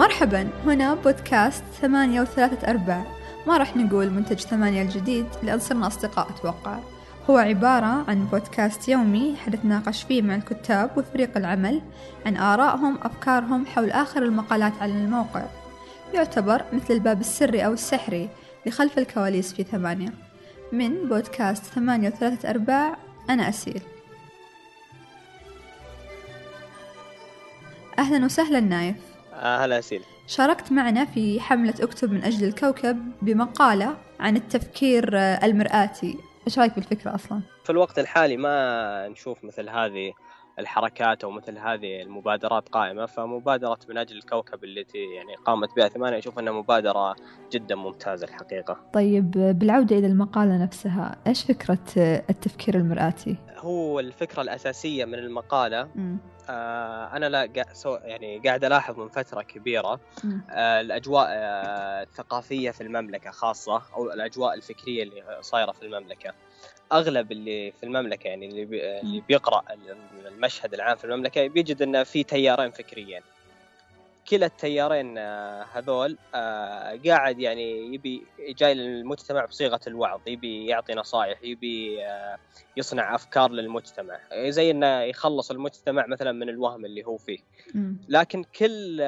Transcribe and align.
مرحبا 0.00 0.48
هنا 0.66 0.94
بودكاست 0.94 1.64
ثمانية 1.80 2.20
وثلاثة 2.20 2.70
أرباع 2.70 3.04
ما 3.46 3.56
راح 3.56 3.76
نقول 3.76 4.10
منتج 4.10 4.38
ثمانية 4.38 4.82
الجديد 4.82 5.26
لأن 5.42 5.58
صرنا 5.58 5.86
أصدقاء 5.86 6.30
أتوقع. 6.30 6.78
هو 7.30 7.36
عبارة 7.36 8.04
عن 8.08 8.24
بودكاست 8.24 8.88
يومي 8.88 9.36
حنتناقش 9.36 10.02
فيه 10.02 10.22
مع 10.22 10.34
الكتاب 10.34 10.90
وفريق 10.98 11.36
العمل 11.36 11.82
عن 12.26 12.36
آرائهم 12.36 12.98
أفكارهم 13.02 13.66
حول 13.66 13.90
آخر 13.90 14.22
المقالات 14.22 14.72
على 14.80 14.92
الموقع. 14.92 15.42
يعتبر 16.14 16.64
مثل 16.72 16.94
الباب 16.94 17.20
السري 17.20 17.66
أو 17.66 17.72
السحري 17.72 18.28
لخلف 18.66 18.98
الكواليس 18.98 19.52
في 19.52 19.62
ثمانية. 19.62 20.12
من 20.72 21.08
بودكاست 21.08 21.64
ثمانية 21.64 22.08
وثلاثة 22.08 22.50
أرباع 22.50 22.96
أنا 23.30 23.48
أسيل. 23.48 23.82
أهلا 27.98 28.24
وسهلا 28.24 28.60
نايف. 28.60 28.96
أهلا 29.32 29.78
أسيل 29.78 30.02
شاركت 30.26 30.72
معنا 30.72 31.04
في 31.04 31.40
حملة 31.40 31.74
أكتب 31.80 32.12
من 32.12 32.24
أجل 32.24 32.48
الكوكب 32.48 33.12
بمقالة 33.22 33.96
عن 34.20 34.36
التفكير 34.36 35.18
المرآتي 35.18 36.18
إيش 36.46 36.58
رأيك 36.58 36.74
بالفكرة 36.74 37.14
أصلا؟ 37.14 37.40
في 37.64 37.70
الوقت 37.70 37.98
الحالي 37.98 38.36
ما 38.36 39.08
نشوف 39.08 39.44
مثل 39.44 39.68
هذه 39.68 40.12
الحركات 40.58 41.24
أو 41.24 41.30
مثل 41.30 41.58
هذه 41.58 42.02
المبادرات 42.02 42.68
قائمة 42.68 43.06
فمبادرة 43.06 43.78
من 43.88 43.98
أجل 43.98 44.16
الكوكب 44.16 44.64
التي 44.64 44.98
يعني 44.98 45.34
قامت 45.34 45.76
بها 45.76 45.88
ثمانية 45.88 46.18
أشوف 46.18 46.38
أنها 46.38 46.52
مبادرة 46.52 47.16
جدا 47.52 47.74
ممتازة 47.74 48.26
الحقيقة. 48.26 48.76
طيب 48.92 49.30
بالعودة 49.30 49.98
إلى 49.98 50.06
المقالة 50.06 50.62
نفسها، 50.62 51.16
إيش 51.26 51.44
فكرة 51.44 51.78
التفكير 52.30 52.74
المرآتي؟ 52.74 53.36
هو 53.60 54.00
الفكرة 54.00 54.42
الأساسية 54.42 55.04
من 55.04 55.14
المقالة. 55.14 55.88
آه 56.48 57.16
أنا 57.16 57.28
لا 57.28 57.44
يعني 58.04 58.38
قاعد 58.38 58.64
ألاحظ 58.64 58.98
من 58.98 59.08
فترة 59.08 59.42
كبيرة 59.42 60.00
آه 60.50 60.80
الأجواء 60.80 61.26
آه 61.30 62.02
الثقافية 62.02 62.70
في 62.70 62.80
المملكة 62.80 63.30
خاصة 63.30 63.82
أو 63.94 64.12
الأجواء 64.12 64.54
الفكرية 64.54 65.02
اللي 65.02 65.38
صايرة 65.40 65.72
في 65.72 65.82
المملكة. 65.82 66.34
أغلب 66.92 67.32
اللي 67.32 67.72
في 67.72 67.86
المملكة 67.86 68.28
يعني 68.28 68.46
اللي 68.48 68.64
بي 68.64 69.00
اللي 69.00 69.22
بيقرأ 69.28 69.62
المشهد 70.26 70.74
العام 70.74 70.96
في 70.96 71.04
المملكة 71.04 71.46
بيجد 71.46 71.82
إن 71.82 72.04
في 72.04 72.24
تيارين 72.24 72.70
فكريين. 72.70 73.22
كلا 74.30 74.46
التيارين 74.46 75.18
هذول 75.18 76.18
قاعد 77.06 77.38
يعني 77.38 77.94
يبي 77.94 78.26
جاي 78.38 78.74
للمجتمع 78.74 79.44
بصيغة 79.44 79.80
الوعظ 79.86 80.20
يبي 80.26 80.66
يعطي 80.66 80.94
نصائح 80.94 81.38
يبي 81.42 81.98
يصنع 82.76 83.14
أفكار 83.14 83.50
للمجتمع. 83.50 84.20
زي 84.34 84.70
إنه 84.70 85.00
يخلص 85.00 85.50
المجتمع 85.50 86.06
مثلا 86.06 86.32
من 86.32 86.48
الوهم 86.48 86.84
اللي 86.84 87.06
هو 87.06 87.16
فيه. 87.16 87.38
لكن 88.08 88.44
كل 88.44 88.98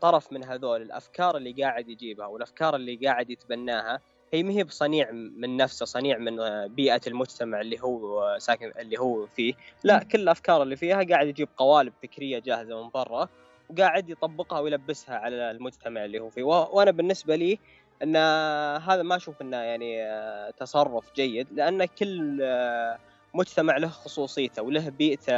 طرف 0.00 0.32
من 0.32 0.44
هذول 0.44 0.82
الأفكار 0.82 1.36
اللي 1.36 1.52
قاعد 1.62 1.88
يجيبها 1.88 2.26
والأفكار 2.26 2.76
اللي 2.76 2.96
قاعد 2.96 3.30
يتبناها 3.30 4.00
هي 4.32 4.42
ما 4.42 4.52
هي 4.52 4.64
بصنيع 4.64 5.10
من 5.12 5.56
نفسه 5.56 5.86
صنيع 5.86 6.18
من 6.18 6.36
بيئة 6.66 7.00
المجتمع 7.06 7.60
اللي 7.60 7.80
هو 7.80 8.36
ساكن 8.38 8.72
اللي 8.78 8.98
هو 8.98 9.26
فيه. 9.26 9.54
لا 9.84 10.02
كل 10.02 10.20
الأفكار 10.20 10.62
اللي 10.62 10.76
فيها 10.76 11.02
قاعد 11.02 11.26
يجيب 11.26 11.48
قوالب 11.56 11.92
فكرية 12.02 12.38
جاهزة 12.38 12.82
من 12.82 12.90
برا. 12.90 13.28
وقاعد 13.70 14.10
يطبقها 14.10 14.60
ويلبسها 14.60 15.16
على 15.16 15.50
المجتمع 15.50 16.04
اللي 16.04 16.18
هو 16.20 16.30
فيه. 16.30 16.42
وأنا 16.42 16.90
بالنسبة 16.90 17.36
لي 17.36 17.58
أن 18.02 18.16
هذا 18.76 19.02
ما 19.02 19.16
أشوف 19.16 19.42
أنه 19.42 19.56
يعني 19.56 20.06
تصرف 20.52 21.12
جيد 21.14 21.46
لأن 21.52 21.84
كل 21.84 22.42
مجتمع 23.34 23.76
له 23.76 23.88
خصوصيته 23.88 24.62
وله 24.62 24.88
بيئته 24.88 25.32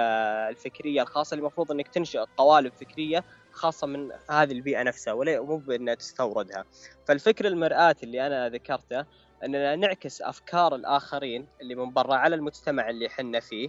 الفكرية 0.48 1.02
الخاصة 1.02 1.34
اللي 1.34 1.40
المفروض 1.40 1.72
أنك 1.72 1.88
تنشئ 1.88 2.24
قوالب 2.36 2.72
فكرية 2.72 3.24
خاصة 3.52 3.86
من 3.86 4.10
هذه 4.30 4.52
البيئة 4.52 4.82
نفسها 4.82 5.12
ولا 5.12 5.40
مو 5.40 5.56
بإنها 5.56 5.94
تستوردها. 5.94 6.64
فالفكر 7.06 7.46
المرآة 7.46 7.96
اللي 8.02 8.26
أنا 8.26 8.48
ذكرته 8.48 9.04
إننا 9.44 9.76
نعكس 9.76 10.22
أفكار 10.22 10.74
الآخرين 10.74 11.46
اللي 11.60 11.74
من 11.74 11.92
برا 11.92 12.14
على 12.14 12.34
المجتمع 12.36 12.90
اللي 12.90 13.08
حنا 13.08 13.40
فيه 13.40 13.68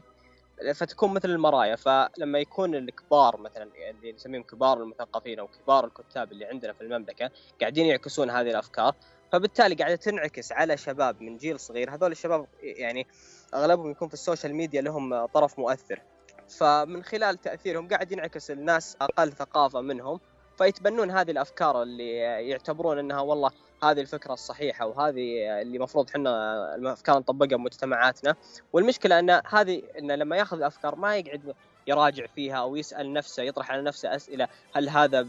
فتكون 0.73 1.13
مثل 1.13 1.29
المرايا 1.29 1.75
فلما 1.75 2.39
يكون 2.39 2.75
الكبار 2.75 3.37
مثلا 3.37 3.69
اللي 3.89 4.11
نسميهم 4.11 4.43
كبار 4.43 4.83
المثقفين 4.83 5.39
أو 5.39 5.47
كبار 5.47 5.85
الكتاب 5.85 6.31
اللي 6.31 6.45
عندنا 6.45 6.73
في 6.73 6.81
المملكة 6.81 7.31
قاعدين 7.61 7.85
يعكسون 7.85 8.29
هذه 8.29 8.49
الأفكار 8.49 8.95
فبالتالي 9.31 9.75
قاعدة 9.75 9.95
تنعكس 9.95 10.51
على 10.51 10.77
شباب 10.77 11.21
من 11.21 11.37
جيل 11.37 11.59
صغير. 11.59 11.95
هذول 11.95 12.11
الشباب 12.11 12.47
يعني 12.61 13.07
أغلبهم 13.53 13.91
يكون 13.91 14.07
في 14.07 14.13
ال 14.13 14.19
social 14.19 14.55
media 14.55 14.81
لهم 14.81 15.25
طرف 15.25 15.59
مؤثر. 15.59 16.01
فمن 16.49 17.03
خلال 17.03 17.37
تأثيرهم 17.37 17.87
قاعد 17.87 18.11
ينعكس 18.11 18.51
الناس 18.51 18.97
أقل 19.01 19.31
ثقافة 19.31 19.81
منهم 19.81 20.19
فيتبنون 20.57 21.11
هذه 21.11 21.31
الأفكار 21.31 21.83
اللي 21.83 22.17
يعتبرون 22.49 22.99
إنها 22.99 23.21
والله 23.21 23.51
هذه 23.83 24.01
الفكرة 24.01 24.33
الصحيحة 24.33 24.85
وهذه 24.85 25.61
اللي 25.61 25.77
المفروض 25.77 26.09
إحنا 26.09 26.75
الأفكار 26.75 27.17
نطبقها 27.17 27.57
بمجتمعاتنا 27.57 28.35
والمشكلة 28.73 29.19
أن 29.19 29.41
هذه 29.49 29.81
انه 29.99 30.15
لما 30.15 30.37
يأخذ 30.37 30.57
الأفكار 30.57 30.95
ما 30.95 31.17
يقعد 31.17 31.53
يراجع 31.87 32.25
فيها 32.25 32.55
أو 32.55 32.75
يسأل 32.75 33.13
نفسه 33.13 33.43
يطرح 33.43 33.71
على 33.71 33.81
نفسه 33.81 34.15
أسئلة 34.15 34.47
هل 34.75 34.89
هذا 34.89 35.27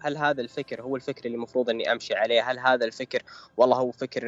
هل 0.00 0.16
هذا 0.16 0.40
الفكر 0.40 0.82
هو 0.82 0.96
الفكر 0.96 1.24
اللي 1.26 1.36
المفروض 1.36 1.70
أني 1.70 1.92
أمشي 1.92 2.14
عليه؟ 2.14 2.50
هل 2.50 2.58
هذا 2.58 2.84
الفكر 2.84 3.22
والله 3.56 3.76
هو 3.76 3.90
فكر 3.90 4.24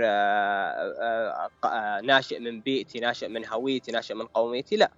ناشئ 2.03 2.38
من 2.38 2.61
بيئتي، 2.61 3.00
ناشئ 3.00 3.28
من 3.28 3.47
هويتي، 3.47 3.93
ناشئ 3.93 4.15
من 4.15 4.26
قوميتي؟ 4.26 4.76
لا 4.76 4.91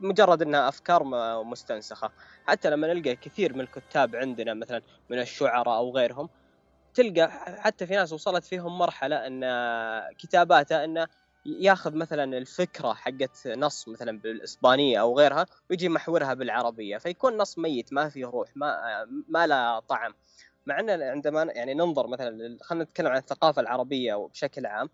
مجرد 0.00 0.42
أنها 0.42 0.68
أفكار 0.68 1.04
مستنسخة 1.44 2.10
حتى 2.46 2.70
لما 2.70 2.94
نلقى 2.94 3.16
كثير 3.16 3.54
من 3.54 3.60
الكتاب 3.60 4.16
عندنا 4.16 4.54
مثلا 4.54 4.82
من 5.10 5.18
الشعراء 5.18 5.76
أو 5.76 5.90
غيرهم 5.90 6.28
تلقى 6.94 7.30
حتى 7.58 7.86
في 7.86 7.94
ناس 7.94 8.12
وصلت 8.12 8.44
فيهم 8.44 8.78
مرحلة 8.78 9.16
إن 9.26 9.44
كتاباته 10.18 10.84
انه 10.84 11.08
ياخذ 11.46 11.96
مثلا 11.96 12.38
الفكرة 12.38 12.94
حقت 12.94 13.46
نص 13.46 13.88
مثلا 13.88 14.18
بالإسبانية 14.18 15.00
أو 15.00 15.18
غيرها 15.18 15.46
ويجي 15.70 15.88
محورها 15.88 16.34
بالعربية 16.34 16.98
فيكون 16.98 17.36
نص 17.36 17.58
ميت 17.58 17.92
ما 17.92 18.08
فيه 18.08 18.26
روح 18.26 18.48
ما 18.56 18.80
ما 19.28 19.46
له 19.46 19.78
طعم. 19.80 20.14
مع 20.66 20.80
إن 20.80 20.90
عندما 20.90 21.42
يعني 21.42 21.74
ننظر 21.74 22.06
مثلا 22.06 22.58
خلينا 22.62 22.84
نتكلم 22.84 23.06
عن 23.06 23.16
الثقافة 23.16 23.62
العربية 23.62 24.14
بشكل 24.14 24.66
عام. 24.66 24.90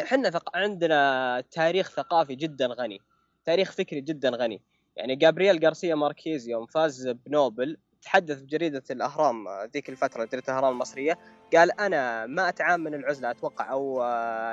إحنا 0.00 0.40
عندنا 0.54 1.42
تاريخ 1.50 1.90
ثقافي 1.90 2.34
جدا 2.34 2.66
غني 2.66 3.00
تاريخ 3.44 3.72
فكري 3.72 4.00
جدا 4.00 4.30
غني. 4.30 4.62
يعني 4.96 5.16
جابرييل 5.16 5.64
غارسيا 5.64 5.94
ماركيز 5.94 6.48
يوم 6.48 6.66
فاز 6.66 7.08
بنوبل 7.08 7.76
تحدث 8.02 8.40
بجريدة 8.40 8.82
الأهرام 8.90 9.48
ذيك 9.74 9.88
الفترة 9.88 10.24
جريدة 10.24 10.48
الأهرام 10.48 10.72
المصرية 10.72 11.18
قال 11.56 11.80
أنا 11.80 12.26
ما 12.26 12.48
أتعام 12.48 12.80
من 12.80 12.94
العزلة 12.94 13.30
أتوقع 13.30 13.70
أو 13.70 14.02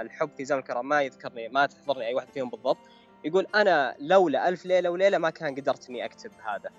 الحب 0.01 0.29
في 0.37 0.45
زمن 0.45 0.59
الكرام 0.59 0.89
ما 0.89 1.01
يذكرني 1.01 1.49
ما 1.49 1.65
تحضرني 1.65 2.07
أي 2.07 2.13
واحد 2.13 2.29
فيهم 2.29 2.49
بالضبط. 2.49 2.77
يقول 3.23 3.47
أنا 3.55 3.95
لولا 3.99 4.49
ألف 4.49 4.65
ليلة 4.65 4.89
وليلة 4.89 5.17
ما 5.17 5.29
كان 5.29 5.55
قدرت 5.55 5.89
إني 5.89 6.05
أكتب 6.05 6.31
هذا. 6.45 6.69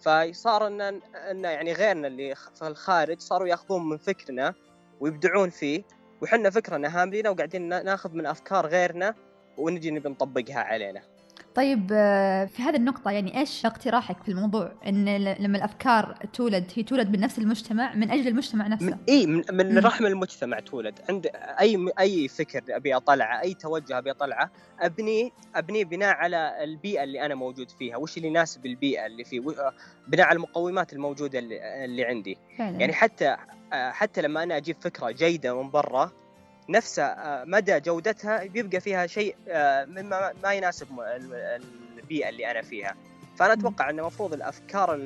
فصار 0.00 0.66
أن 0.66 0.80
أن 1.14 1.44
يعني 1.44 1.72
غيرنا 1.72 2.08
اللي 2.08 2.34
في 2.34 2.66
الخارج 2.66 3.20
صاروا 3.20 3.48
يأخذون 3.48 3.88
من 3.88 3.96
فكرنا 3.96 4.54
ويبدعون 5.00 5.50
فيه 5.50 5.82
وحنا 6.22 6.50
فكرنا 6.50 7.02
هاملين 7.02 7.28
وقاعدين 7.28 7.68
ناخذ 7.68 8.12
من 8.12 8.26
أفكار 8.26 8.66
غيرنا 8.66 9.14
ونجي 9.56 9.90
نبي 9.90 10.08
نطبقها 10.08 10.58
علينا. 10.58 11.02
طيب 11.56 11.88
في 12.48 12.62
هذه 12.62 12.76
النقطة 12.76 13.10
يعني 13.10 13.38
إيش 13.40 13.66
اقتراحك 13.66 14.22
في 14.22 14.28
الموضوع؟ 14.28 14.72
إن 14.86 15.24
لما 15.24 15.58
الأفكار 15.58 16.18
تولد 16.32 16.70
هي 16.74 16.82
تولد 16.82 17.10
من 17.10 17.20
نفس 17.20 17.38
المجتمع 17.38 17.94
من 17.94 18.10
أجل 18.10 18.28
المجتمع 18.28 18.66
نفسه. 18.66 18.86
من 18.86 18.98
إي 19.08 19.26
من, 19.26 19.42
من 19.50 19.78
رحم 19.78 20.06
المجتمع 20.06 20.60
تولد، 20.60 20.98
عند 21.08 21.26
أي 21.60 21.92
أي 22.00 22.28
فكر 22.28 22.62
أبي 22.68 22.96
أطلعه، 22.96 23.40
أي 23.40 23.54
توجه 23.54 23.98
أبي 23.98 24.10
أطلعه، 24.10 24.50
أبني 24.80 25.32
أبني 25.54 25.84
بناء 25.84 26.14
على 26.14 26.64
البيئة 26.64 27.02
اللي 27.02 27.26
أنا 27.26 27.34
موجود 27.34 27.70
فيها، 27.70 27.96
وش 27.96 28.16
اللي 28.16 28.28
يناسب 28.28 28.66
البيئة 28.66 29.06
اللي 29.06 29.24
فيه، 29.24 29.40
بناء 30.08 30.26
على 30.26 30.36
المقومات 30.36 30.92
الموجودة 30.92 31.38
اللي, 31.38 31.84
اللي 31.84 32.04
عندي. 32.04 32.38
فعلا. 32.58 32.80
يعني 32.80 32.92
حتى 32.92 33.36
حتى 33.72 34.22
لما 34.22 34.42
أنا 34.42 34.56
أجيب 34.56 34.76
فكرة 34.80 35.10
جيدة 35.10 35.62
من 35.62 35.70
برا 35.70 36.12
نفس 36.68 37.00
مدى 37.44 37.80
جودتها 37.80 38.44
بيبقى 38.44 38.80
فيها 38.80 39.06
شيء 39.06 39.36
مما 39.86 40.32
ما 40.42 40.52
يناسب 40.52 40.86
البيئة 41.98 42.28
اللي 42.28 42.50
أنا 42.50 42.62
فيها. 42.62 42.96
فأنا 43.36 43.52
أتوقع 43.52 43.90
أن 43.90 43.98
المفروض 43.98 44.32
الأفكار 44.32 44.96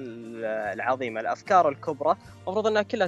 العظيمة 0.73 1.21
الأفكار 1.21 1.69
الكبرى 1.69 2.17
المفروض 2.47 2.67
أنها 2.67 2.83
كلها 2.83 3.07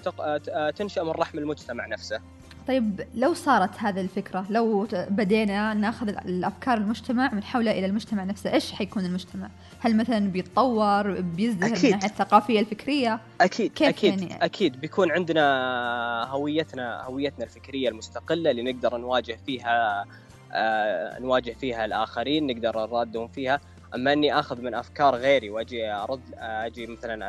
تنشأ 0.71 1.03
من 1.03 1.11
رحم 1.11 1.39
المجتمع 1.39 1.87
نفسه. 1.87 2.21
طيب 2.69 3.07
لو 3.15 3.35
صارت 3.35 3.71
هذه 3.79 4.01
الفكرة 4.01 4.47
لو 4.51 4.87
بدينا 4.93 5.75
ناخذ 5.75 6.09
الأفكار 6.09 6.79
المجتمع 6.79 7.35
من 7.35 7.43
حوله 7.43 7.71
إلى 7.71 7.87
المجتمع 7.87 8.25
نفسه 8.25 8.53
إيش 8.53 8.73
حيكون 8.73 9.05
المجتمع؟ 9.05 9.49
هل 9.81 9.97
مثلا 9.97 10.19
بيتطور 10.19 11.21
بيزدهر 11.21 11.71
من 11.71 11.77
الناحية 11.77 11.95
الثقافية 11.95 12.61
الفكرية؟ 12.61 13.21
أكيد 13.41 13.73
كيف 13.73 13.89
أكيد 13.89 14.21
يعني؟ 14.21 14.45
أكيد 14.45 14.81
بيكون 14.81 15.13
عندنا 15.13 16.27
هويتنا 16.31 17.03
هويتنا 17.05 17.45
الفكرية 17.45 17.89
المستقلة 17.89 18.51
اللي 18.51 18.73
نقدر 18.73 18.97
نواجه 18.97 19.39
فيها 19.47 20.05
آه 20.53 21.19
نواجه 21.19 21.53
فيها 21.53 21.85
الآخرين 21.85 22.47
نقدر 22.47 22.77
نرادهم 22.77 23.29
فيها 23.29 23.61
أما 23.95 24.13
إني 24.13 24.39
آخذ 24.39 24.61
من 24.61 24.75
أفكار 24.75 25.15
غيري 25.15 25.51
وأجي 25.51 25.93
أرد 25.93 26.21
أجي 26.39 26.87
مثلا 26.87 27.25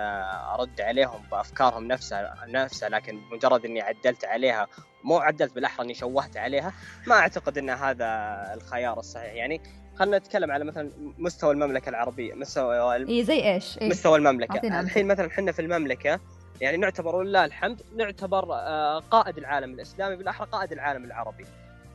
أرد 0.54 0.82
عليهم 0.82 1.22
بأفكارهم 1.32 1.88
نفسها 1.88 2.36
نفسها 2.48 2.90
لكن 2.90 3.20
مجرد 3.32 3.66
إني 3.66 3.82
عدلت 3.82 4.26
عليها 4.26 4.68
مو 5.04 5.18
عدلت 5.18 5.56
بالأحرى 5.56 5.86
إني 5.86 5.94
شوهت 5.94 6.38
عليها. 6.38 6.74
ما 7.08 7.16
أعتقد 7.16 7.58
إن 7.58 7.70
هذا 7.70 8.06
الخيار 8.54 9.00
الصحيح. 9.00 9.34
يعني 9.34 9.62
خلينا 9.96 10.18
نتكلم 10.18 10.52
على 10.52 10.64
مثلا 10.64 10.92
مستوى 11.18 11.52
المملكة 11.52 11.90
العربية. 11.90 12.34
مستوى 12.34 12.96
إي 13.10 13.24
زي 13.24 13.54
إيش؟ 13.54 13.78
إيه؟ 13.78 13.90
مستوى 13.90 14.18
المملكة. 14.18 14.80
الحين 14.80 15.08
مثلا 15.08 15.28
إحنا 15.28 15.52
في 15.52 15.62
المملكة 15.62 16.20
يعني 16.62 16.78
نعتبر 16.78 17.16
ولله 17.16 17.46
الحمد 17.46 17.82
نعتبر 17.96 18.54
آه، 18.54 19.00
قائد 19.00 19.38
العالم 19.38 19.74
الإسلامي 19.74 20.16
بالأحرى 20.16 20.48
قائد 20.52 20.72
العالم 20.72 21.04
العربي. 21.04 21.46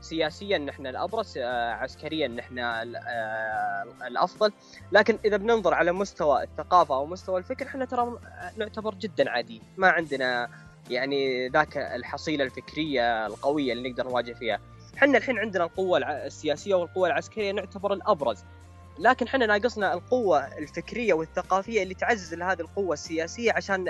سياسيا 0.00 0.58
نحن 0.58 0.86
الأبرز 0.86 1.38
آه، 1.38 1.72
عسكريا 1.72 2.28
نحن 2.28 2.58
آه، 2.58 2.82
الأفضل. 4.06 4.52
لكن 4.92 5.18
إذا 5.24 5.36
بننظر 5.36 5.74
على 5.74 5.92
مستوى 5.92 6.42
الثقافة 6.42 6.94
أو 6.94 7.06
مستوى 7.06 7.38
الفكر 7.38 7.66
إحنا 7.66 7.84
ترى 7.84 8.18
نعتبر 8.56 8.94
جدا 8.94 9.30
عادي 9.30 9.62
ما 9.76 9.88
عندنا 9.88 10.48
يعني 10.90 11.48
ذاك 11.48 11.76
الحصيلة 11.76 12.44
الفكرية 12.44 13.26
القوية 13.26 13.72
اللي 13.72 13.90
نقدر 13.90 14.08
نواجه 14.08 14.32
فيها. 14.32 14.58
إحنا 14.96 15.18
الحين 15.18 15.38
عندنا 15.38 15.64
القوة 15.64 15.98
السياسية 15.98 16.74
والقوة 16.74 17.08
العسكرية 17.08 17.52
نعتبر 17.52 17.92
الأبرز. 17.92 18.44
لكن 18.98 19.26
إحنا 19.26 19.46
ناقصنا 19.46 19.94
القوة 19.94 20.58
الفكرية 20.58 21.14
والثقافية 21.14 21.82
اللي 21.82 21.94
تعزز 21.94 22.34
هذه 22.34 22.60
القوة 22.60 22.92
السياسية 22.92 23.52
عشان 23.52 23.86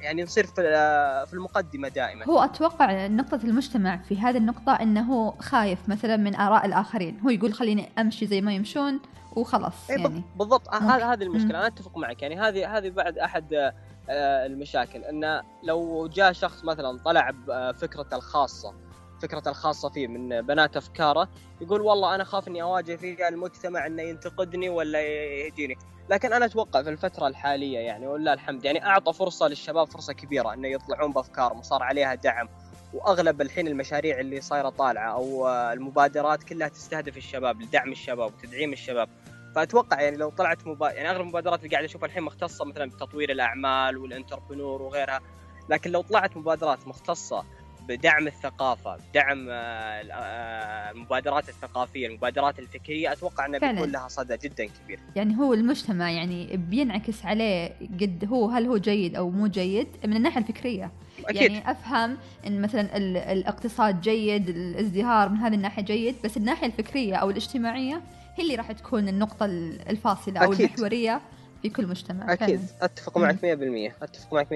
يعني 0.00 0.22
نصير 0.22 0.46
في 0.46 1.32
المقدمة 1.32 1.88
دائما. 1.88 2.24
هو 2.26 2.38
أتوقع 2.44 3.06
نقطة 3.06 3.40
المجتمع 3.44 3.96
في 3.96 4.18
هذه 4.18 4.36
النقطة 4.36 4.72
إنه 4.72 5.30
خايف 5.30 5.88
مثلا 5.88 6.16
من 6.16 6.34
آراء 6.34 6.66
الآخرين، 6.66 7.20
هو 7.20 7.30
يقول 7.30 7.54
خليني 7.54 7.88
أمشي 7.98 8.26
زي 8.26 8.40
ما 8.40 8.54
يمشون 8.54 9.00
وخلاص 9.36 9.90
إيه، 9.90 9.98
يعني. 9.98 10.22
بالضبط. 10.36 10.74
هذه 10.74 11.12
هذه 11.12 11.22
المشكلة. 11.22 11.58
أنا 11.58 11.66
أتفق 11.66 11.98
معك. 11.98 12.22
يعني 12.22 12.40
هذه 12.40 12.76
هذه 12.76 12.90
بعد 12.90 13.18
أحد 13.18 13.54
آه، 13.54 13.74
المشاكل. 14.10 15.04
انه 15.04 15.42
لو 15.62 16.06
جاء 16.06 16.32
شخص 16.32 16.64
مثلا 16.64 16.98
طلع 17.04 17.30
بفكرته 17.30 18.16
الخاصة 18.16 18.74
فكرته 19.22 19.48
الخاصة 19.48 19.88
فيه 19.88 20.06
من 20.06 20.42
بنات 20.42 20.76
أفكاره 20.76 21.28
يقول 21.60 21.80
والله 21.80 22.14
أنا 22.14 22.24
خاف 22.24 22.48
إني 22.48 22.62
أواجه 22.62 22.96
في 22.96 23.28
المجتمع 23.28 23.86
إنه 23.86 24.02
ينتقدني 24.02 24.68
ولا 24.68 25.00
يجيني 25.46 25.78
لكن 26.10 26.32
أنا 26.32 26.44
أتوقع 26.44 26.82
في 26.82 26.90
الفترة 26.90 27.26
الحالية 27.26 27.78
يعني 27.78 28.06
ولله 28.06 28.32
الحمد 28.32 28.64
يعني 28.64 28.86
أعطى 28.86 29.12
فرصة 29.12 29.48
للشباب 29.48 29.86
فرصة 29.86 30.12
كبيرة 30.12 30.54
إنه 30.54 30.68
يطلعون 30.68 31.12
بأفكارهم 31.12 31.58
وصار 31.58 31.82
عليها 31.82 32.14
دعم. 32.14 32.48
وأغلب 32.94 33.40
الحين 33.40 33.66
المشاريع 33.68 34.20
اللي 34.20 34.40
صايرة 34.40 34.68
طالعة 34.68 35.12
أو 35.12 35.48
المبادرات 35.48 36.42
كلها 36.42 36.68
تستهدف 36.68 37.16
الشباب 37.16 37.62
لدعم 37.62 37.92
الشباب 37.92 38.32
وتدعيم 38.32 38.72
الشباب. 38.72 39.08
فأتوقع 39.56 40.00
يعني 40.00 40.16
لو 40.16 40.30
طلعت 40.30 40.66
مبا... 40.66 40.90
يعني 40.90 41.10
أغلب 41.10 41.20
المبادرات 41.20 41.58
اللي 41.58 41.70
قاعد 41.70 41.84
أشوفها 41.84 42.06
الحين 42.06 42.22
مختصة 42.22 42.64
مثلا 42.64 42.90
بتطوير 42.90 43.30
الأعمال 43.30 43.98
والانتربرنور 43.98 44.82
وغيرها 44.82 45.20
لكن 45.68 45.90
لو 45.90 46.02
طلعت 46.02 46.36
مبادرات 46.36 46.88
مختصة 46.88 47.44
بدعم 47.88 48.26
الثقافة 48.26 48.96
بدعم 49.10 49.46
آه، 49.50 49.52
آه، 49.52 50.90
المبادرات 50.90 51.48
الثقافية 51.48 52.06
المبادرات 52.06 52.58
الفكرية 52.58 53.12
أتوقع 53.12 53.46
انه 53.46 53.58
بيكون 53.58 53.92
لها 53.92 54.08
صدى 54.08 54.36
جدا 54.36 54.64
كبير. 54.66 55.00
يعني 55.16 55.38
هو 55.38 55.54
المجتمع 55.54 56.10
يعني 56.10 56.56
بينعكس 56.56 57.24
عليه 57.24 57.72
قد 58.00 58.28
هو 58.30 58.48
هل 58.48 58.66
هو 58.66 58.76
جيد 58.76 59.16
أو 59.16 59.30
مو 59.30 59.46
جيد؟ 59.46 59.88
من 60.04 60.16
الناحية 60.16 60.40
الفكرية. 60.40 60.92
أكيد. 61.24 61.42
يعني 61.42 61.70
أفهم 61.70 62.16
إن 62.46 62.62
مثلا 62.62 62.96
الاقتصاد 63.32 64.00
جيد 64.00 64.48
الازدهار 64.48 65.28
من 65.28 65.36
هذه 65.36 65.54
الناحية 65.54 65.82
جيد 65.82 66.14
بس 66.24 66.36
الناحية 66.36 66.66
الفكرية 66.66 67.16
أو 67.16 67.30
الاجتماعية 67.30 68.02
هي 68.36 68.44
اللي 68.44 68.54
راح 68.54 68.72
تكون 68.72 69.08
النقطة 69.08 69.44
الفاصلة 69.90 70.40
أو 70.40 70.52
أكيد. 70.52 70.70
المحورية 70.70 71.20
في 71.62 71.68
كل 71.68 71.86
مجتمع 71.86 72.32
أكيد. 72.32 72.60
فعلا. 72.60 72.84
أتفق 72.84 73.18
معك 73.18 73.36
100% 73.36 74.02
أتفق 74.02 74.34
معك 74.34 74.48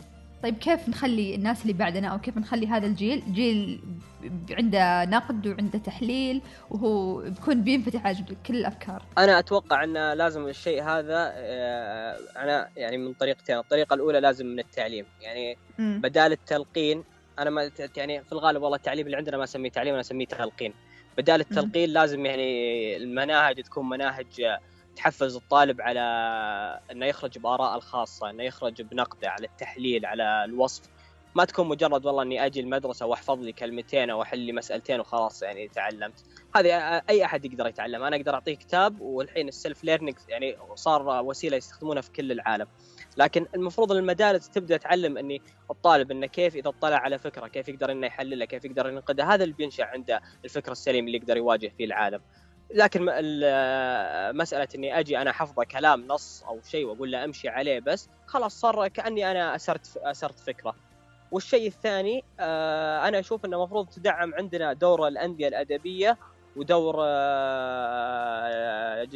100% 0.00 0.16
طيب 0.42 0.58
كيف 0.58 0.88
نخلي 0.88 1.34
الناس 1.34 1.62
اللي 1.62 1.72
بعدنا 1.72 2.08
أو 2.08 2.18
كيف 2.18 2.36
نخلي 2.38 2.66
هذا 2.66 2.86
الجيل 2.86 3.22
جيل 3.32 3.80
عنده 4.50 5.04
نقد 5.04 5.46
وعنده 5.46 5.78
تحليل 5.78 6.42
وهو 6.70 7.16
بيكون 7.16 7.62
بينفتح 7.62 8.06
على 8.06 8.16
كل 8.46 8.56
الأفكار؟ 8.56 9.02
أنا 9.18 9.38
أتوقع 9.38 9.84
أن 9.84 10.12
لازم 10.12 10.48
الشيء 10.48 10.82
هذا 10.82 11.32
آه، 11.34 12.18
أنا 12.36 12.68
يعني 12.76 12.98
من 12.98 13.12
طريقتين 13.12 13.58
الطريقة 13.58 13.94
الأولى 13.94 14.20
لازم 14.20 14.46
من 14.46 14.58
التعليم. 14.58 15.06
يعني 15.20 15.58
بدال 15.78 16.32
التلقين 16.32 17.04
أنا 17.38 17.50
ما 17.50 17.70
يعني 17.96 18.24
في 18.24 18.32
الغالب 18.32 18.62
والله 18.62 18.76
التعليم 18.76 19.06
اللي 19.06 19.16
عندنا 19.16 19.36
ما 19.36 19.44
أسميه 19.44 19.70
تعليم 19.70 19.92
أنا 19.92 20.00
أسميه 20.00 20.26
تلقين. 20.26 20.72
بدال 21.16 21.40
التلقين 21.40 21.90
لازم 21.90 22.26
يعني 22.26 22.96
المناهج 22.96 23.62
تكون 23.62 23.88
مناهج 23.88 24.58
تحفز 24.96 25.36
الطالب 25.36 25.80
على 25.80 26.00
إنه 26.90 27.06
يخرج 27.06 27.38
بآراء 27.38 27.76
الخاصة 27.76 28.30
إنه 28.30 28.42
يخرج 28.42 28.82
بنقده 28.82 29.30
على 29.30 29.46
التحليل 29.46 30.06
على 30.06 30.44
الوصف. 30.44 30.82
ما 31.34 31.44
تكون 31.44 31.68
مجرد 31.68 32.06
والله 32.06 32.22
إني 32.22 32.46
أجي 32.46 32.60
المدرسة 32.60 33.06
وأحفظ 33.06 33.40
لي 33.40 33.52
كلمتين 33.52 34.10
أو 34.10 34.22
أحل 34.22 34.38
لي 34.38 34.52
مسألتين 34.52 35.00
وخلاص 35.00 35.42
يعني 35.42 35.68
تعلمت. 35.68 36.24
هذه 36.56 37.02
أي 37.10 37.24
أحد 37.24 37.44
يقدر 37.44 37.66
يتعلم. 37.66 38.02
أنا 38.02 38.16
أقدر 38.16 38.34
أعطيه 38.34 38.54
كتاب 38.54 39.00
والحين 39.00 39.48
ال 39.48 39.55
self 39.55 39.84
learning 39.84 40.16
يعني 40.28 40.56
صار 40.74 41.24
وسيلة 41.24 41.56
يستخدمونها 41.56 42.02
في 42.02 42.12
كل 42.12 42.32
العالم. 42.32 42.66
لكن 43.16 43.46
المفروض 43.54 43.92
إن 43.92 43.98
المدارس 43.98 44.50
تبدأ 44.50 44.76
تعلم 44.76 45.18
إني 45.18 45.42
الطالب 45.70 46.10
إنه 46.10 46.26
كيف 46.26 46.56
إذا 46.56 46.68
اطلع 46.68 46.96
على 46.96 47.18
فكرة 47.18 47.46
كيف 47.46 47.68
يقدر 47.68 47.92
إنه 47.92 48.06
يحللها 48.06 48.46
كيف 48.46 48.64
يقدر 48.64 48.88
ينقدها 48.88 49.34
هذا 49.34 49.44
اللي 49.44 49.54
بينشأ 49.54 49.84
عنده 49.84 50.20
الفكر 50.44 50.72
السليم 50.72 51.06
اللي 51.06 51.18
يقدر 51.18 51.36
يواجه 51.36 51.72
فيه 51.78 51.84
العالم. 51.84 52.20
لكن 52.74 53.02
مسألة 54.36 54.68
إني 54.74 54.98
أجي 54.98 55.18
أنا 55.18 55.32
حفظه 55.32 55.64
كلام 55.64 56.06
نص 56.06 56.42
أو 56.42 56.60
شيء 56.62 56.86
وأقول 56.86 57.12
له 57.12 57.24
أمشي 57.24 57.48
عليه 57.48 57.80
بس 57.80 58.08
خلاص 58.26 58.60
صار 58.60 58.88
كأني 58.88 59.30
أنا 59.30 59.56
أسرت 59.56 59.96
أسرت 59.96 60.38
فكرة. 60.38 60.74
والشيء 61.30 61.66
الثاني 61.66 62.24
آه، 62.40 63.08
أنا 63.08 63.18
أشوف 63.18 63.44
إنه 63.44 63.56
المفروض 63.56 63.88
تدعم 63.88 64.34
عندنا 64.34 64.72
دور 64.72 65.08
الأندية 65.08 65.48
الأدبية 65.48 66.18
ودور 66.56 66.96
آه، 66.98 68.46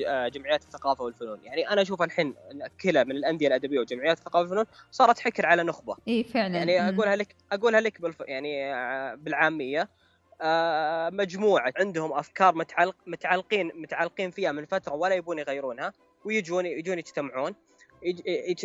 آه، 0.07 0.29
جمعيات 0.29 0.63
الثقافة 0.63 1.05
والفنون. 1.05 1.39
يعني 1.43 1.71
أنا 1.71 1.83
أشوف 1.83 2.03
الحين 2.03 2.35
كلا 2.83 3.05
من 3.05 3.11
الأندية 3.17 3.47
الأدبية 3.49 3.79
وجمعيات 3.79 4.19
الثقافة 4.19 4.41
والفنون 4.41 4.65
صارت 4.91 5.19
حكر 5.19 5.47
على 5.47 5.63
نخبة. 5.63 5.97
إي 6.09 6.25
فعلا. 6.25 6.59
يعني 6.59 6.89
أقولها 6.89 7.17
لك 7.17 7.37
أقولها 7.53 7.81
لك 7.81 8.01
بالف... 8.01 8.21
يعني 8.21 8.75
بالعامية. 9.17 9.89
آه، 10.43 11.11
مجموعة 11.11 11.73
عندهم 11.77 12.13
أفكار 12.13 12.55
متعلق 12.55 12.97
متعلقين 13.07 13.71
متعلقين 13.75 14.31
فيها 14.31 14.53
من 14.53 14.67
فترة 14.67 14.95
ولا 14.95 15.15
يبون 15.15 15.39
يغيرونها 15.39 15.93
ويجون 16.25 16.67
يجون 16.67 16.99
يجتمعون 16.99 17.55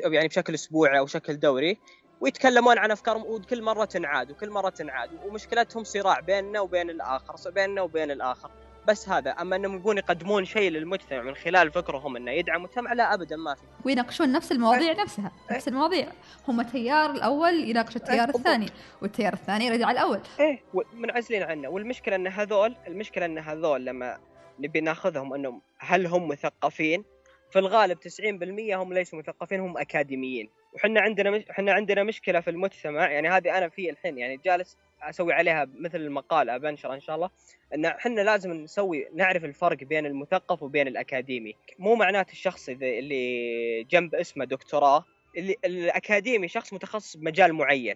يعني 0.03 0.27
بشكل 0.27 0.53
أسبوعي 0.53 1.00
أو 1.00 1.05
شكل 1.05 1.39
دوري 1.39 1.77
ويتكلمون 2.22 2.77
عن 2.77 2.91
أفكارهم 2.91 3.25
وكل 3.25 3.62
مرة 3.62 3.86
تنعاد 3.86 4.32
وكل 4.32 4.50
مرة 4.50 4.70
تنعاد 4.70 5.10
ومشكلتهم 5.25 5.84
صراع 5.84 6.20
بيننا 6.20 6.60
وبين 6.60 6.89
الآخر 6.89 7.51
بيننا 7.51 7.82
وبين 7.82 8.12
الآخر. 8.12 8.51
بس 8.88 9.10
هذا 9.10 9.32
أما 9.32 9.56
إنهم 9.56 9.75
يبون 9.75 9.98
يقدمون 9.98 10.46
شيء 10.46 10.72
للمجتمع 10.72 11.22
من 11.22 11.36
خلال 11.36 11.72
فكرهم 11.72 12.15
إنه 12.15 12.32
يدعم 12.32 12.58
المجتمع 12.58 12.94
لا 12.94 13.13
ابدا 13.13 13.36
ما 13.36 13.56
في 13.56 13.62
ويناقشون 13.86 14.32
نفس 14.32 14.51
المواضيع 14.51 14.92
أه. 14.92 15.01
نفسها 15.04 15.32
أه. 15.51 15.54
نفس 15.54 15.68
المواضيع 15.68 16.08
هم 16.48 16.60
التيار 16.60 17.12
الأول 17.12 17.54
يناقش 17.54 17.96
التيار 17.96 18.30
أه. 18.30 18.36
الثاني 18.36 18.70
والتيار 19.01 19.34
الثاني 19.34 19.65
يرد 19.65 19.82
على 19.82 19.92
الأول 19.92 20.20
إيه 20.39 20.63
منعزلين 20.94 21.44
عنه 21.44 21.70
والمشكلة 21.70 22.15
إن 22.15 22.27
هذول 22.27 22.75
المشكلة 22.88 23.25
إن 23.25 23.38
هذول 23.38 23.86
لما 23.86 24.18
نبي 24.60 24.82
ناخذهم 24.82 25.34
إنهم 25.34 25.62
هل 25.77 26.08
هم 26.08 26.27
مثقفين 26.27 27.04
في 27.51 27.60
الغالب 27.60 27.98
90% 27.98 28.75
هم 28.75 28.94
ليسوا 28.94 29.20
مثقفين 29.20 29.60
هم 29.60 29.77
أكاديميين 29.77 30.50
وحنا 30.74 31.01
عندنا 31.01 31.32
مش... 31.32 31.44
إحنا 31.50 31.74
عندنا 31.74 32.04
مشكلة 32.04 32.39
في 32.39 32.50
المجتمع 32.50 33.12
يعني 33.12 33.30
هذه 33.30 33.58
أنا 33.58 33.70
في 33.70 33.89
الحين 33.89 34.18
يعني 34.18 34.39
جالس 34.46 34.77
أسوي 35.01 35.33
عليها 35.33 35.67
مثل 35.79 35.97
المقال 35.97 36.59
بنشر 36.59 36.93
إن 36.93 36.99
شاء 36.99 37.15
الله 37.15 37.29
إن 37.75 37.85
إحنا 37.85 38.21
لازم 38.21 38.51
نسوي 38.51 39.07
نعرف 39.13 39.45
الفرق 39.45 39.83
بين 39.83 40.05
المثقف 40.05 40.63
وبين 40.63 40.87
الأكاديمي. 40.87 41.55
مو 41.79 41.95
معناته 41.95 42.31
الشخص 42.31 42.69
اللي 42.69 43.83
جنب 43.83 44.15
اسمه 44.15 44.45
دكتوراه 44.45 45.05
اللي 45.37 45.55
الأكاديمي 45.65 46.47
شخص 46.47 46.73
متخصص 46.73 47.17
بمجال 47.17 47.53
معين. 47.53 47.95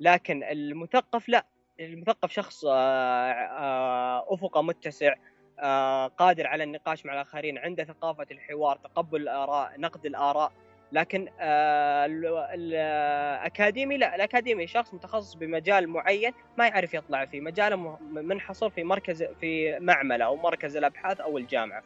لكن 0.00 0.42
المثقف 0.42 1.28
لا. 1.28 1.46
المثقف 1.80 2.32
شخص 2.32 2.64
آه، 2.64 2.70
آه، 2.70 4.34
أفقه 4.34 4.62
متسع 4.62 5.14
آه، 5.58 6.06
قادر 6.06 6.46
على 6.46 6.64
النقاش 6.64 7.06
مع 7.06 7.12
الآخرين 7.12 7.58
عنده 7.58 7.84
ثقافة 7.84 8.26
الحوار 8.30 8.76
تقبل 8.76 9.22
الآراء 9.22 9.80
نقد 9.80 10.06
الآراء. 10.06 10.52
لكن 10.92 11.28
آه، 11.40 12.06
الأكاديمي 12.54 13.96
لا 13.96 14.14
الأكاديمي 14.14 14.66
شخص 14.66 14.94
متخصص 14.94 15.34
بمجال 15.34 15.88
معين 15.88 16.32
ما 16.58 16.66
يعرف 16.66 16.94
يطلع 16.94 17.24
فيه 17.24 17.40
مجاله 17.40 17.98
منحصر 18.10 18.70
في 18.70 18.84
مركز 18.84 19.22
في 19.40 19.78
معمل 19.78 20.22
أو 20.22 20.36
مركز 20.36 20.76
الأبحاث 20.76 21.20
أو 21.20 21.38
الجامعة. 21.38 21.82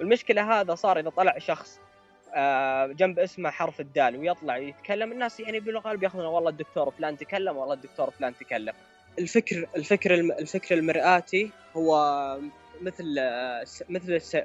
المشكلة 0.00 0.60
هذا 0.60 0.74
صار 0.74 0.98
إذا 0.98 1.10
طلع 1.10 1.38
شخص 1.38 1.80
آه، 2.34 2.86
جنب 2.86 3.18
اسمه 3.18 3.50
حرف 3.50 3.80
الدال 3.80 4.16
ويطلع 4.16 4.56
يتكلم 4.56 5.12
الناس 5.12 5.40
يعني 5.40 5.60
بالغالب 5.60 6.02
ياخذون 6.02 6.26
والله 6.26 6.50
الدكتور 6.50 6.90
فلان 6.90 7.16
تكلم 7.16 7.56
والله 7.56 7.74
الدكتور 7.74 8.10
فلان 8.10 8.34
تكلم. 8.36 8.72
الفكر 9.18 9.66
الفكر 9.76 10.14
الفكر 10.14 10.74
المرآتي 10.74 11.50
هو 11.76 11.96
مثل 12.82 13.04
مثل 13.88 14.12
الس... 14.12 14.36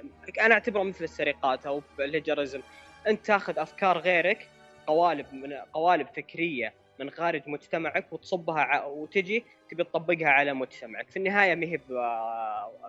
أنا 0.41 0.53
أعتبره 0.53 0.83
مثل 0.83 1.03
السرقات 1.03 1.65
أو 1.65 1.81
الهجرزم 1.99 2.61
أنت 3.07 3.25
تاخذ 3.25 3.59
أفكار 3.59 3.97
غيرك 3.97 4.47
قوالب 4.87 5.25
من 5.33 5.53
قوالب 5.53 6.07
فكرية 6.07 6.73
من 6.99 7.09
خارج 7.09 7.41
مجتمعك 7.47 8.13
وتصبها 8.13 8.59
ع... 8.59 8.85
وتجي 8.85 9.43
تبي 9.69 9.83
تطبقها 9.83 10.29
على 10.29 10.53
مجتمعك. 10.53 11.09
في 11.09 11.17
النهاية 11.17 11.55
ما 11.55 11.65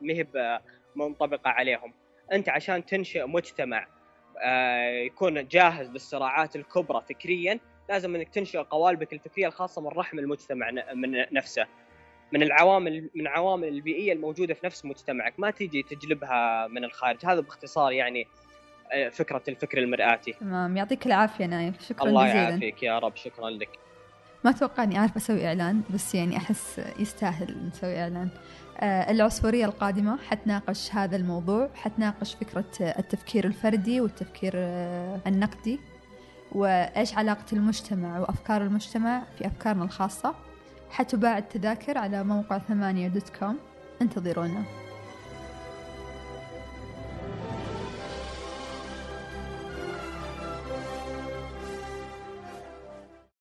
هي 0.03 0.61
منطبقة 0.97 1.51
عليهم. 1.51 1.93
أنت 2.33 2.49
عشان 2.49 2.87
تنشئ 2.87 3.27
مجتمع 3.27 3.87
آه، 4.45 4.91
يكون 4.91 5.49
جاهز 5.49 5.91
للصراعات 5.91 6.57
الكبرى 6.57 7.03
فكريا 7.09 7.61
لازم 7.89 8.15
إنك 8.15 8.29
تنشئ 8.29 8.59
قوالبك 8.59 9.13
الفكرية 9.13 9.47
الخاصة 9.47 9.83
من 9.83 9.89
رحم 9.89 10.19
المجتمع 10.19 10.71
من 10.95 11.25
نفسه. 11.33 11.67
من 12.33 12.43
العوامل 12.43 13.11
من 13.15 13.21
العوامل 13.21 13.69
البيئية 13.69 14.13
الموجودة 14.13 14.55
في 14.55 14.67
نفس 14.67 14.85
مجتمعك. 14.85 15.41
ما 15.41 15.51
تيجي 15.51 15.83
تجلبها 15.83 16.67
من 16.67 16.85
الخارج. 16.85 17.27
هذا 17.27 17.41
باختصار 17.41 17.93
يعني 17.93 18.27
فكرة 19.13 19.43
الفكر 19.49 19.79
المرآتي. 19.79 20.33
تمام 20.33 20.77
يعطيك 20.77 21.07
العافية 21.07 21.47
نايف. 21.47 21.89
شكرا 21.89 22.09
الله 22.09 22.25
جزيلا. 22.25 22.41
الله 22.41 22.51
يعافيك 22.51 22.83
يا 22.83 22.99
رب. 22.99 23.17
شكرا 23.17 23.51
لك. 23.51 23.69
ما 24.45 24.51
أتوقع 24.51 24.83
إني 24.83 24.99
أعرف 24.99 25.17
أسوي 25.17 25.47
إعلان 25.47 25.83
بس 25.95 26.15
يعني 26.15 26.37
أحس 26.37 26.81
يستاهل 26.99 27.69
نسوي 27.69 28.03
إعلان. 28.03 28.29
آه، 28.81 29.11
العصفورية 29.11 29.65
القادمة 29.65 30.19
حتناقش 30.29 30.95
هذا 30.95 31.17
الموضوع 31.17 31.71
حتناقش 31.75 32.35
فكرة 32.35 32.65
التفكير 32.81 33.45
الفردي 33.45 34.01
والتفكير 34.01 34.53
آه، 34.55 35.21
النقدي 35.27 35.81
وإيش 36.53 37.15
علاقة 37.15 37.45
المجتمع 37.53 38.19
وأفكار 38.19 38.63
المجتمع 38.63 39.23
في 39.39 39.47
أفكارنا 39.47 39.85
الخاصة. 39.85 40.35
حتباع 40.91 41.39
التذاكر 41.39 41.99
على 41.99 42.25
موقع 42.25 42.59
ثمانية 42.59 43.09
دوت 43.09 43.29
كوم. 43.29 43.59
انتظرونا. 44.03 44.82